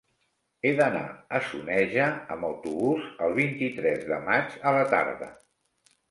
He 0.67 0.69
d'anar 0.77 1.01
a 1.39 1.41
Soneja 1.49 2.07
amb 2.35 2.47
autobús 2.47 3.05
el 3.25 3.35
vint-i-tres 3.41 4.01
de 4.13 4.17
maig 4.31 4.57
a 4.71 4.73
la 4.79 4.87
tarda. 4.95 5.29